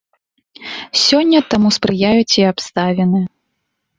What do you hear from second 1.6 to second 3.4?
спрыяюць і абставіны.